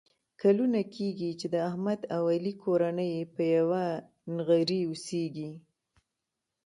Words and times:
کلونه 0.41 0.79
کېږي 0.95 1.31
چې 1.39 1.47
د 1.53 1.55
احمد 1.69 1.99
او 2.15 2.23
علي 2.33 2.53
کورنۍ 2.63 3.11
په 3.35 3.41
یوه 3.57 3.83
نغري 4.35 4.79
اوسېږي. 4.87 5.51